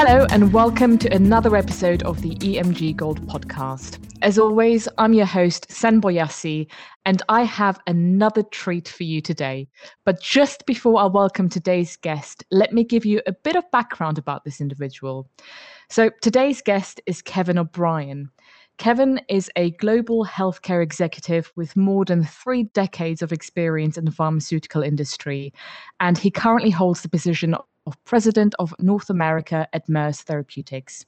[0.00, 3.98] Hello, and welcome to another episode of the EMG Gold podcast.
[4.22, 6.68] As always, I'm your host, Sen Boyassi,
[7.04, 9.66] and I have another treat for you today.
[10.04, 14.18] But just before I welcome today's guest, let me give you a bit of background
[14.18, 15.28] about this individual.
[15.90, 18.30] So, today's guest is Kevin O'Brien.
[18.78, 24.12] Kevin is a global healthcare executive with more than three decades of experience in the
[24.12, 25.52] pharmaceutical industry,
[25.98, 27.56] and he currently holds the position
[27.88, 31.06] of President of North America at Merz Therapeutics.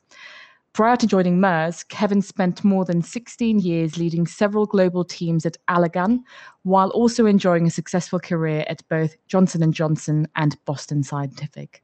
[0.72, 5.58] Prior to joining Merz, Kevin spent more than 16 years leading several global teams at
[5.68, 6.20] Allergan,
[6.62, 11.82] while also enjoying a successful career at both Johnson & Johnson and Boston Scientific.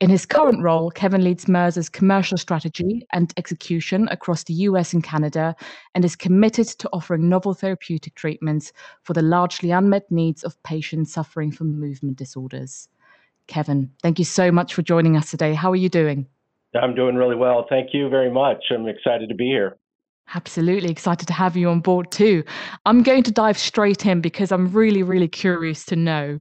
[0.00, 5.04] In his current role, Kevin leads Merz's commercial strategy and execution across the US and
[5.04, 5.54] Canada
[5.94, 8.72] and is committed to offering novel therapeutic treatments
[9.02, 12.88] for the largely unmet needs of patients suffering from movement disorders.
[13.46, 15.54] Kevin, thank you so much for joining us today.
[15.54, 16.26] How are you doing?
[16.74, 17.66] I'm doing really well.
[17.68, 18.64] Thank you very much.
[18.70, 19.76] I'm excited to be here.
[20.34, 22.42] Absolutely excited to have you on board too.
[22.86, 26.40] I'm going to dive straight in because I'm really, really curious to know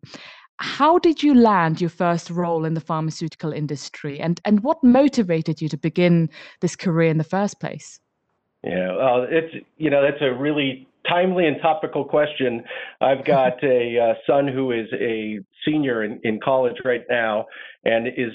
[0.57, 5.61] how did you land your first role in the pharmaceutical industry and, and what motivated
[5.61, 6.29] you to begin
[6.61, 7.99] this career in the first place?
[8.63, 12.63] Yeah, well, it's, you know, that's a really timely and topical question.
[13.01, 17.45] I've got a uh, son who is a senior in, in college right now
[17.85, 18.31] and is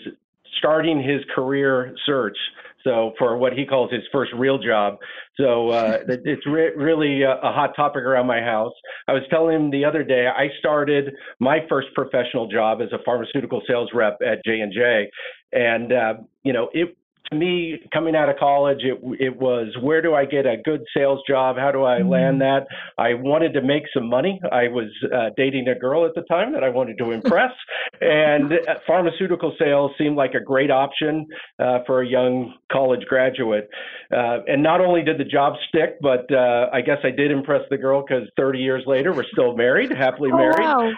[0.59, 2.37] starting his career search.
[2.85, 4.97] So for what he calls his first real job.
[5.37, 8.73] So uh, it's re- really a, a, hot topic around my house.
[9.09, 13.03] I was telling him the other day I started my first professional job as a
[13.05, 15.11] pharmaceutical sales rep at J and J,
[15.53, 16.97] and uh, you know it
[17.31, 20.83] to me, coming out of college, it it was where do I get a good
[20.97, 21.57] sales job?
[21.57, 22.65] How do I land mm-hmm.
[22.65, 22.67] that?
[22.97, 24.41] I wanted to make some money.
[24.51, 27.53] I was uh, dating a girl at the time that I wanted to impress,
[28.01, 31.27] and uh, pharmaceutical sales seemed like a great option
[31.59, 33.69] uh, for a young college graduate.
[34.13, 37.63] Uh, and not only did the job stick, but uh, I guess I did impress
[37.71, 40.61] the girl because 30 years later, we're still married, happily married.
[40.61, 40.93] Oh, wow.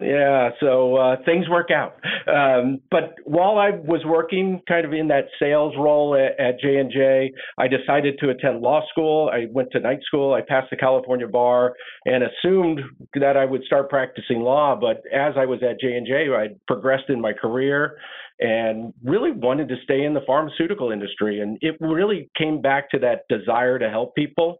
[0.00, 1.94] Yeah, so uh, things work out.
[2.26, 6.76] Um, but while I was working kind of in that sales role at, at J
[6.76, 9.30] and J, I decided to attend law school.
[9.32, 10.34] I went to night school.
[10.34, 11.74] I passed the California bar
[12.04, 12.80] and assumed
[13.14, 14.76] that I would start practicing law.
[14.78, 17.96] But as I was at J and J, I progressed in my career
[18.40, 21.40] and really wanted to stay in the pharmaceutical industry.
[21.40, 24.58] And it really came back to that desire to help people.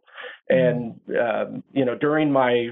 [0.49, 1.53] And mm-hmm.
[1.55, 2.69] um, you know, during my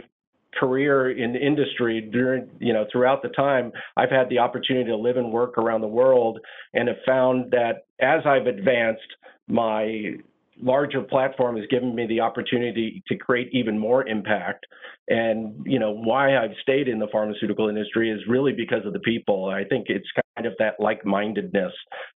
[0.59, 4.95] career in the industry during you know throughout the time I've had the opportunity to
[4.97, 6.39] live and work around the world
[6.73, 9.01] and have found that as I've advanced
[9.47, 10.15] my
[10.61, 14.65] larger platform has given me the opportunity to create even more impact.
[15.07, 18.99] And you know why I've stayed in the pharmaceutical industry is really because of the
[18.99, 19.49] people.
[19.49, 21.73] I think it's kind of that like-mindedness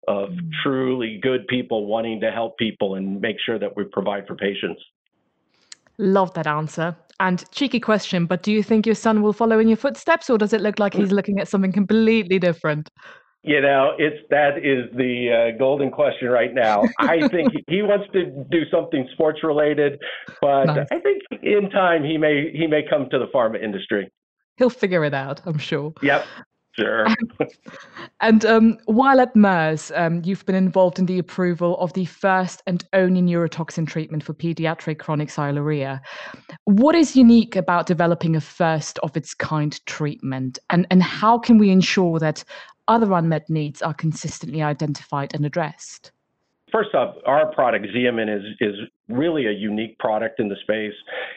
[0.08, 0.50] of mm.
[0.62, 4.80] truly good people wanting to help people and make sure that we provide for patients
[5.98, 6.96] Love that answer.
[7.18, 10.36] And cheeky question, but do you think your son will follow in your footsteps, or
[10.36, 12.90] does it look like he's looking at something completely different?
[13.42, 16.82] You know, it's that is the uh, golden question right now.
[16.98, 20.00] I think he wants to do something sports related,
[20.40, 20.86] but nice.
[20.90, 24.10] I think in time he may he may come to the pharma industry.
[24.56, 25.92] He'll figure it out, I'm sure.
[26.02, 26.26] Yep.
[26.78, 27.06] Sure.
[28.20, 32.62] and um, while at Merz, um, you've been involved in the approval of the first
[32.66, 36.00] and only neurotoxin treatment for pediatric chronic sialorrhea.
[36.64, 41.56] What is unique about developing a first of its kind treatment, and, and how can
[41.56, 42.44] we ensure that
[42.88, 46.12] other unmet needs are consistently identified and addressed?
[46.70, 48.74] First off, our product Xeomin is is
[49.08, 50.94] really a unique product in the space.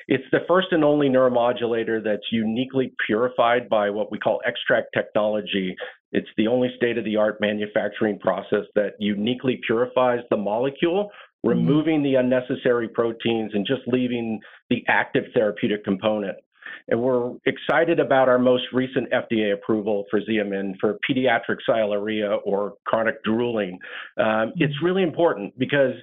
[0.08, 5.76] It's the first and only neuromodulator that's uniquely purified by what we call XTRACT technology.
[6.12, 11.50] It's the only state-of-the-art manufacturing process that uniquely purifies the molecule, mm-hmm.
[11.50, 16.38] removing the unnecessary proteins and just leaving the active therapeutic component.
[16.88, 22.74] And we're excited about our most recent FDA approval for Xeomin for pediatric sialorrhea or
[22.86, 23.78] chronic drooling.
[24.18, 24.86] Um, it's mm-hmm.
[24.86, 25.94] really important because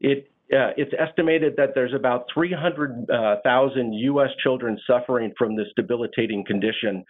[0.00, 4.30] it it's estimated that there's about 300,000 uh, U.S.
[4.42, 7.04] children suffering from this debilitating condition.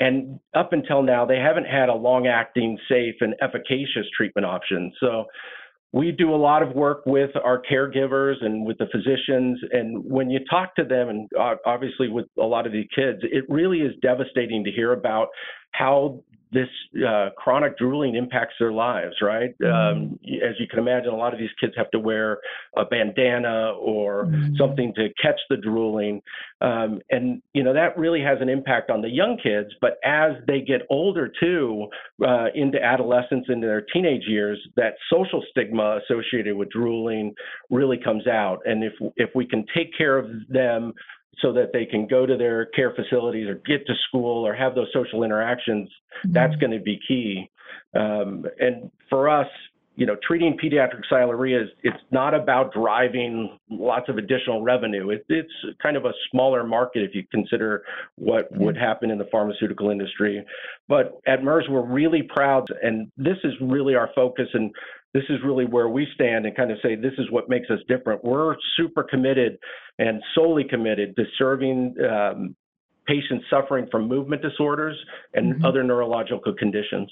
[0.00, 4.92] And up until now, they haven't had a long acting, safe, and efficacious treatment option.
[5.00, 5.26] So
[5.92, 9.58] we do a lot of work with our caregivers and with the physicians.
[9.72, 11.30] And when you talk to them, and
[11.64, 15.28] obviously with a lot of these kids, it really is devastating to hear about
[15.72, 16.22] how
[16.52, 16.68] this
[17.06, 19.54] uh, chronic drooling impacts their lives, right?
[19.60, 20.02] Mm-hmm.
[20.02, 22.38] Um, as you can imagine, a lot of these kids have to wear
[22.76, 24.54] a bandana or mm-hmm.
[24.56, 26.22] something to catch the drooling.
[26.60, 29.70] Um, and, you know, that really has an impact on the young kids.
[29.80, 31.88] But as they get older, too,
[32.26, 37.34] uh, into adolescence, into their teenage years, that social stigma associated with drooling
[37.70, 38.60] really comes out.
[38.64, 40.92] And if, if we can take care of them
[41.42, 44.74] so that they can go to their care facilities or get to school or have
[44.74, 46.32] those social interactions, mm-hmm.
[46.32, 47.50] that's going to be key.
[47.94, 49.48] Um, and for us,
[49.96, 55.08] you know, treating pediatric sialorrhea is it's not about driving lots of additional revenue.
[55.08, 55.52] It, it's
[55.82, 57.82] kind of a smaller market if you consider
[58.16, 60.44] what would happen in the pharmaceutical industry.
[60.86, 64.48] But at Merz, we're really proud, and this is really our focus.
[64.52, 64.70] And
[65.16, 67.78] this is really where we stand and kind of say this is what makes us
[67.88, 68.22] different.
[68.22, 69.58] We're super committed
[69.98, 72.54] and solely committed to serving um,
[73.06, 74.96] patients suffering from movement disorders
[75.32, 75.64] and mm-hmm.
[75.64, 77.10] other neurological conditions.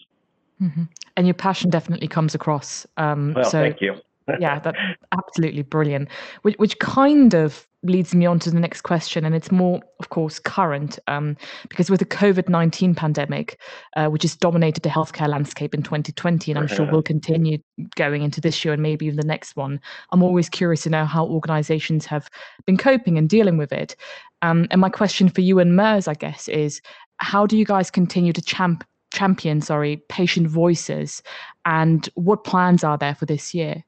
[0.61, 0.83] Mm-hmm.
[1.17, 2.87] And your passion definitely comes across.
[2.99, 3.95] Um, well, so, thank you.
[4.41, 4.79] Yeah, that's
[5.13, 6.09] absolutely brilliant.
[6.43, 10.09] Which, which kind of leads me on to the next question, and it's more, of
[10.09, 11.37] course, current um,
[11.69, 13.61] because with the COVID 19 pandemic,
[13.97, 17.59] uh, which has dominated the healthcare landscape in 2020, and I'm sure will continue
[17.97, 19.79] going into this year and maybe even the next one,
[20.11, 22.31] I'm always curious to know how organizations have
[22.65, 23.95] been coping and dealing with it.
[24.41, 26.81] Um, and my question for you and Merz, I guess, is
[27.19, 31.23] how do you guys continue to champ- champion sorry patient voices
[31.65, 33.85] and what plans are there for this year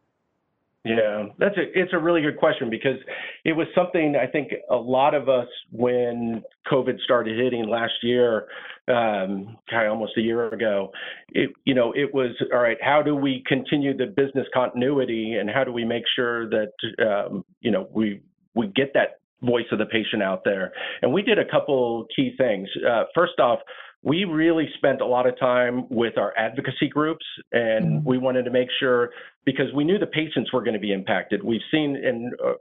[0.87, 2.99] yeah, that's a it's a really good question because
[3.44, 8.47] it was something I think a lot of us when COVID started hitting last year,
[8.87, 10.93] um, almost a year ago,
[11.31, 12.77] it you know it was all right.
[12.81, 16.73] How do we continue the business continuity and how do we make sure that
[17.05, 18.21] um, you know we
[18.55, 20.73] we get that voice of the patient out there?
[21.03, 22.69] And we did a couple key things.
[22.88, 23.59] Uh, first off,
[24.02, 28.08] we really spent a lot of time with our advocacy groups and mm-hmm.
[28.08, 29.10] we wanted to make sure
[29.44, 32.52] because we knew the patients were going to be impacted we've seen and uh,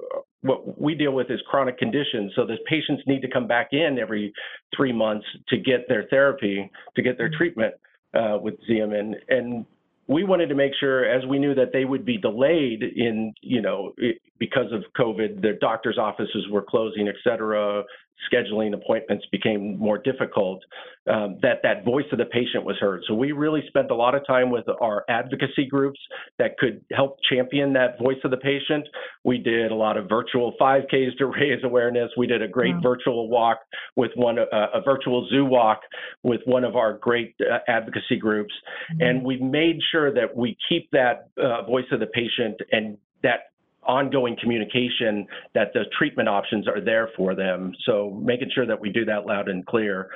[0.41, 3.97] what we deal with is chronic conditions so the patients need to come back in
[3.99, 4.33] every
[4.75, 7.37] three months to get their therapy to get their mm-hmm.
[7.37, 7.73] treatment
[8.13, 9.65] uh, with Xeomin and
[10.07, 13.61] we wanted to make sure, as we knew that they would be delayed in, you
[13.61, 13.93] know,
[14.39, 17.83] because of COVID, their doctor's offices were closing, et cetera,
[18.31, 20.61] scheduling appointments became more difficult,
[21.09, 23.01] um, that that voice of the patient was heard.
[23.07, 25.99] So we really spent a lot of time with our advocacy groups
[26.39, 28.87] that could help champion that voice of the patient.
[29.23, 32.09] We did a lot of virtual 5Ks to raise awareness.
[32.17, 33.59] We did a great virtual walk
[33.95, 35.81] with one, uh, a virtual zoo walk
[36.23, 38.53] with one of our great uh, advocacy groups.
[38.93, 39.01] Mm-hmm.
[39.01, 43.51] And we made sure that we keep that uh, voice of the patient and that
[43.85, 47.73] ongoing communication that the treatment options are there for them.
[47.85, 50.09] So making sure that we do that loud and clear.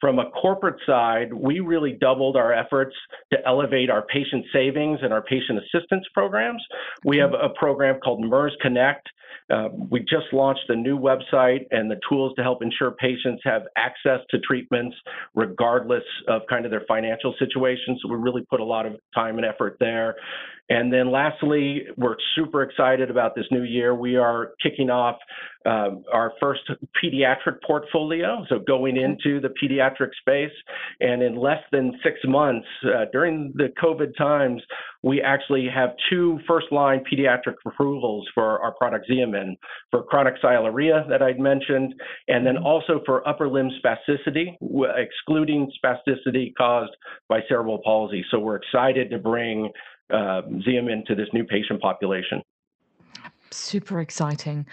[0.00, 2.94] From a corporate side, we really doubled our efforts
[3.32, 6.62] to elevate our patient savings and our patient assistance programs.
[7.04, 9.08] We have a program called Merz Connect.
[9.50, 13.62] Uh, we just launched a new website and the tools to help ensure patients have
[13.76, 14.96] access to treatments
[15.34, 17.98] regardless of kind of their financial situation.
[18.02, 20.16] So we really put a lot of time and effort there.
[20.70, 23.94] And then lastly, we're super excited about this new year.
[23.94, 25.16] We are kicking off
[25.66, 26.62] um, our first
[27.02, 29.83] pediatric portfolio, so going into the pediatric
[30.20, 30.52] space.
[31.00, 34.62] And in less than six months, uh, during the COVID times,
[35.02, 39.56] we actually have two first line pediatric approvals for our product Xeomin
[39.90, 41.94] for chronic sialorrhea that I'd mentioned,
[42.28, 42.66] and then mm-hmm.
[42.66, 44.56] also for upper limb spasticity,
[44.96, 46.92] excluding spasticity caused
[47.28, 48.24] by cerebral palsy.
[48.30, 49.70] So we're excited to bring
[50.10, 52.42] uh, Xeomin to this new patient population.
[53.50, 54.66] Super exciting.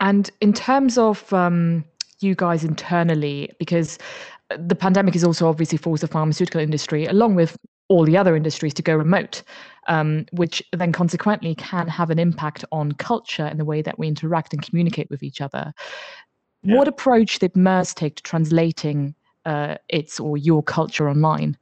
[0.00, 1.84] And in terms of um,
[2.20, 3.98] you guys internally, because
[4.50, 7.56] the pandemic has also obviously forced the pharmaceutical industry, along with
[7.88, 9.42] all the other industries, to go remote,
[9.88, 14.08] um, which then consequently can have an impact on culture and the way that we
[14.08, 15.72] interact and communicate with each other.
[16.62, 16.76] Yeah.
[16.76, 21.56] What approach did Merz take to translating uh, its or your culture online?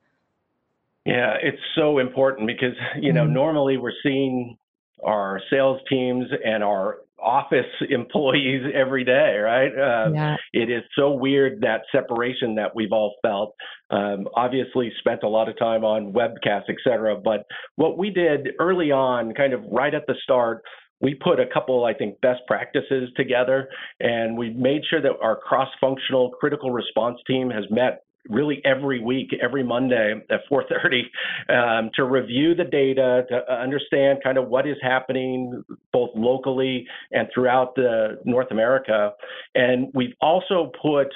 [1.04, 3.34] Yeah, it's so important because, you know, mm-hmm.
[3.34, 4.56] normally we're seeing
[5.04, 9.72] our sales teams and our office employees every day, right?
[9.72, 10.36] Uh, yeah.
[10.52, 13.54] It is so weird that separation that we've all felt.
[13.90, 17.16] Um, obviously, spent a lot of time on webcasts, et cetera.
[17.16, 17.44] But
[17.76, 20.62] what we did early on, kind of right at the start,
[21.00, 23.68] we put a couple, I think, best practices together,
[24.00, 29.34] and we made sure that our cross-functional critical response team has met really every week,
[29.42, 31.02] every Monday at 4:30,
[31.48, 37.28] um, to review the data, to understand kind of what is happening both locally and
[37.32, 39.12] throughout the North America.
[39.54, 41.08] And we've also put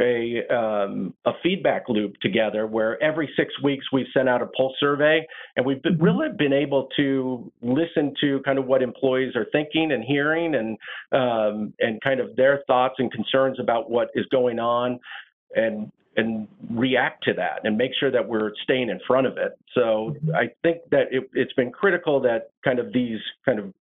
[0.00, 4.74] a um, a feedback loop together where every six weeks we've sent out a pulse
[4.78, 6.04] survey and we've been, mm-hmm.
[6.04, 10.78] really been able to listen to kind of what employees are thinking and hearing and
[11.12, 15.00] um, and kind of their thoughts and concerns about what is going on
[15.54, 19.52] and and react to that and make sure that we're staying in front of it.
[19.72, 20.34] So mm-hmm.
[20.34, 23.72] I think that it, it's been critical that kind of these kind of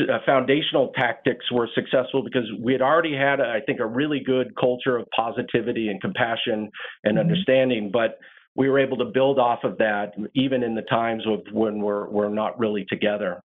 [0.00, 4.56] uh, foundational tactics were successful because we had already had, I think, a really good
[4.56, 6.68] culture of positivity and compassion
[7.04, 7.18] and mm-hmm.
[7.18, 8.18] understanding, but
[8.56, 12.08] we were able to build off of that even in the times of when we're
[12.08, 13.42] we're not really together.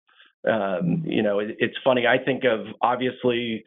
[0.49, 2.05] Um, you know, it, it's funny.
[2.07, 3.63] I think of obviously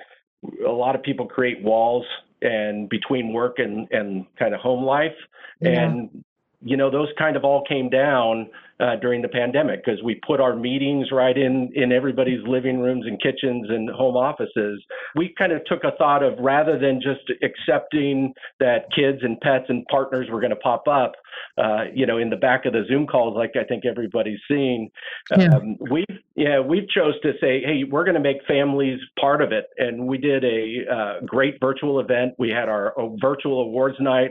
[0.66, 2.04] a lot of people create walls
[2.42, 5.16] and between work and and kind of home life,
[5.60, 5.82] yeah.
[5.82, 6.24] and
[6.64, 8.48] you know those kind of all came down
[8.82, 13.04] uh, during the pandemic because we put our meetings right in in everybody's living rooms
[13.06, 14.82] and kitchens and home offices.
[15.14, 19.66] We kind of took a thought of rather than just accepting that kids and pets
[19.68, 21.12] and partners were going to pop up,
[21.58, 24.90] uh, you know, in the back of the Zoom calls, like I think everybody's seen.
[25.30, 25.50] Yeah.
[25.54, 29.52] Um, we yeah we chose to say, hey, we're going to make families part of
[29.52, 32.34] it, and we did a uh, great virtual event.
[32.38, 34.30] We had our virtual awards night,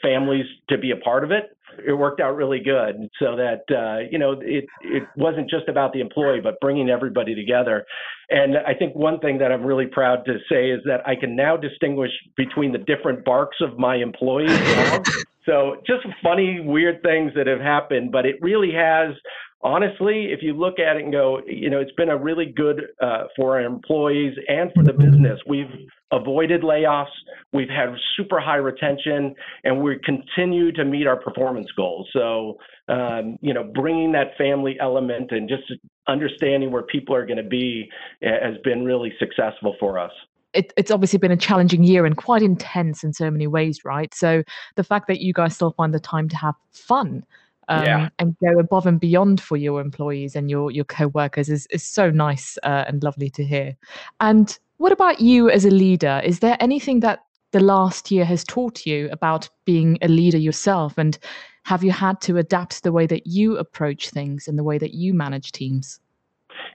[0.00, 1.56] families to be a part of it
[1.86, 3.08] it worked out really good.
[3.20, 7.34] So that uh, you know it it wasn't just about the employee but bringing everybody
[7.34, 7.84] together.
[8.30, 11.34] And i think one thing that i'm really proud to say is that i can
[11.34, 14.50] now distinguish between the different barks of my employees.
[15.46, 19.14] So just funny weird things that have happened but it really has
[19.62, 22.82] honestly, if you look at it and go, you know, it's been a really good
[23.00, 25.40] uh, for our employees and for the business.
[25.46, 25.70] We've
[26.12, 27.06] avoided layoffs,
[27.52, 29.34] we've had super high retention,
[29.64, 32.08] and we continue to meet our performance goals.
[32.12, 35.64] So, um, you know, bringing that family element and just
[36.06, 37.88] understanding where people are going to be
[38.24, 40.12] uh, has been really successful for us.
[40.54, 44.14] It, it's obviously been a challenging year and quite intense in so many ways, right?
[44.14, 44.42] So
[44.76, 47.22] the fact that you guys still find the time to have fun
[47.68, 48.08] um, yeah.
[48.18, 52.10] and go above and beyond for your employees and your your co-workers is, is so
[52.10, 53.76] nice uh, and lovely to hear
[54.20, 57.20] and what about you as a leader is there anything that
[57.52, 61.18] the last year has taught you about being a leader yourself and
[61.64, 64.94] have you had to adapt the way that you approach things and the way that
[64.94, 66.00] you manage teams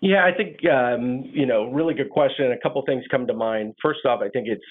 [0.02, 2.52] yeah, I think um, you know, really good question.
[2.52, 3.76] A couple things come to mind.
[3.82, 4.64] First off, I think it's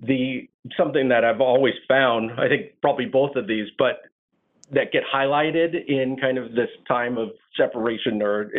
[0.00, 2.32] the something that I've always found.
[2.40, 4.00] I think probably both of these, but
[4.72, 8.50] that get highlighted in kind of this time of separation or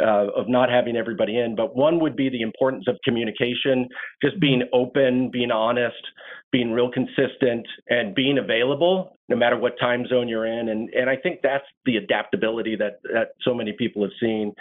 [0.00, 1.54] uh, of not having everybody in.
[1.54, 3.88] But one would be the importance of communication,
[4.22, 5.96] just being open, being honest,
[6.50, 10.68] being real consistent, and being available no matter what time zone you're in.
[10.68, 14.52] And and I think that's the adaptability that that so many people have seen.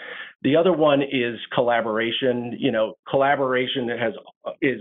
[0.41, 2.55] The other one is collaboration.
[2.59, 4.13] You know, collaboration has
[4.61, 4.79] is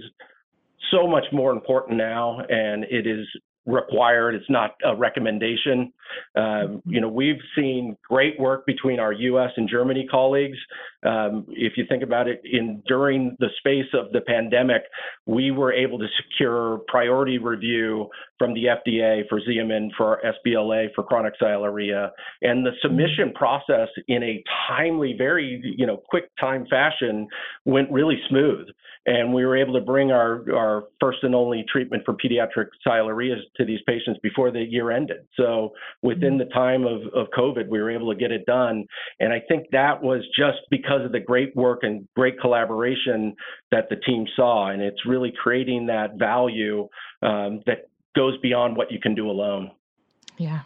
[0.90, 3.26] so much more important now, and it is
[3.66, 4.35] required.
[4.35, 5.92] It's not a recommendation.
[6.37, 9.50] Um, you know, we've seen great work between our U.S.
[9.57, 10.59] and Germany colleagues.
[11.04, 14.83] Um, if you think about it, in during the space of the pandemic,
[15.26, 21.04] we were able to secure priority review from the FDA for Xeomin, for SBLA, for
[21.04, 22.11] chronic sialorrhea,
[22.42, 27.28] and the submission process in a timely, very you know quick time fashion
[27.64, 28.66] went really smooth
[29.06, 33.35] and we were able to bring our, our first and only treatment for pediatric sialorrhea
[33.56, 35.26] to these patients before the year ended.
[35.37, 38.87] So within the time of, of COVID, we were able to get it done.
[39.18, 43.35] And I think that was just because of the great work and great collaboration
[43.73, 44.71] that the team saw.
[44.71, 46.88] And it's really creating that value
[47.23, 49.71] um, that goes beyond what you can do alone.
[50.38, 50.61] Yeah,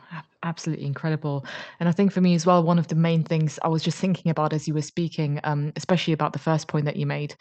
[0.46, 1.44] absolutely incredible.
[1.80, 3.98] And I think for me as well, one of the main things I was just
[3.98, 7.34] thinking about as you were speaking, um, especially about the first point that you made,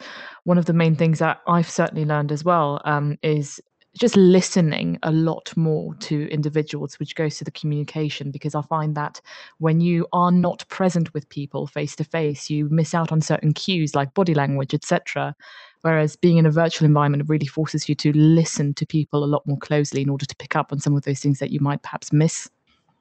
[0.44, 3.60] one of the main things that I've certainly learned as well um, is
[3.96, 8.94] just listening a lot more to individuals, which goes to the communication, because I find
[8.94, 9.20] that
[9.58, 13.54] when you are not present with people face to face, you miss out on certain
[13.54, 15.34] cues like body language, etc.
[15.80, 19.46] Whereas being in a virtual environment really forces you to listen to people a lot
[19.46, 21.82] more closely in order to pick up on some of those things that you might
[21.82, 22.50] perhaps miss.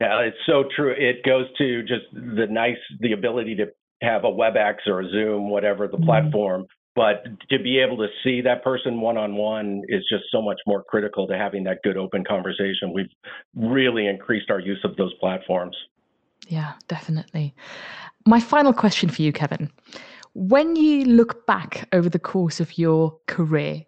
[0.02, 0.94] Yeah, it's so true.
[0.98, 3.68] It goes to just the nice, the ability to
[4.02, 6.06] have a WebEx or a Zoom, whatever the mm-hmm.
[6.06, 6.66] platform.
[6.96, 10.60] But to be able to see that person one on one is just so much
[10.66, 12.94] more critical to having that good open conversation.
[12.94, 13.10] We've
[13.54, 15.75] really increased our use of those platforms.
[16.48, 17.54] Yeah, definitely.
[18.25, 19.70] My final question for you, Kevin.
[20.34, 23.84] When you look back over the course of your career,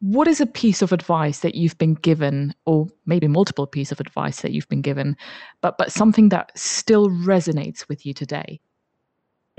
[0.00, 4.00] what is a piece of advice that you've been given or maybe multiple pieces of
[4.00, 5.16] advice that you've been given
[5.60, 8.60] but but something that still resonates with you today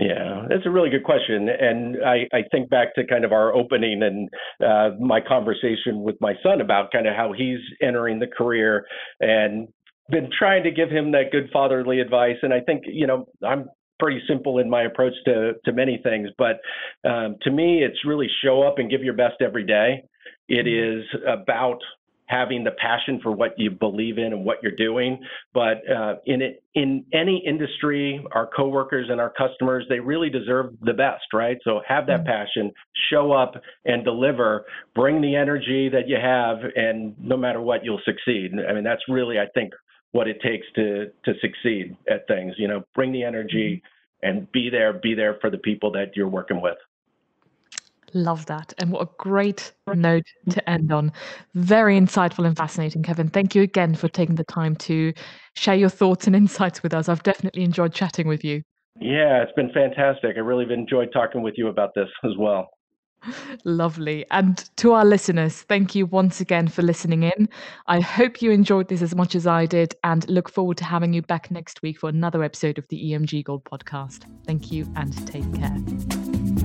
[0.01, 1.47] Yeah, that's a really good question.
[1.47, 4.29] And I, I think back to kind of our opening and
[4.65, 8.83] uh, my conversation with my son about kind of how he's entering the career
[9.19, 9.67] and
[10.09, 12.37] been trying to give him that good fatherly advice.
[12.41, 13.69] And I think, you know, I'm
[13.99, 16.59] pretty simple in my approach to, to many things, but
[17.07, 20.03] um, to me, it's really show up and give your best every day.
[20.51, 21.27] It mm-hmm.
[21.27, 21.79] about
[22.31, 25.19] having the passion for what you believe in and what you're doing.
[25.53, 30.73] But uh, in it, in any industry, our coworkers and our customers, they really deserve
[30.81, 31.57] the best, right?
[31.63, 32.27] So have that mm-hmm.
[32.27, 32.71] passion,
[33.11, 34.65] show up and deliver,
[34.95, 38.51] bring the energy that you have, and no matter what, you'll succeed.
[38.67, 39.73] I mean, that's really, I think,
[40.13, 42.55] what it takes to to succeed at things.
[42.57, 44.29] You know, bring the energy mm-hmm.
[44.29, 46.77] and be there, be there for the people that you're working with.
[48.13, 48.73] Love that.
[48.77, 51.11] And what a great note to end on.
[51.53, 53.29] Very insightful and fascinating, Kevin.
[53.29, 55.13] Thank you again for taking the time to
[55.55, 57.09] share your thoughts and insights with us.
[57.09, 58.63] I've definitely enjoyed chatting with you.
[58.99, 60.35] Yeah, it's been fantastic.
[60.35, 62.69] I really enjoyed talking with you about this as well.
[63.65, 64.25] Lovely.
[64.31, 67.49] And to our listeners, thank you once again for listening in.
[67.87, 71.13] I hope you enjoyed this as much as I did and look forward to having
[71.13, 74.23] you back next week for another episode of the EMG Gold podcast.
[74.45, 76.60] Thank you and take care.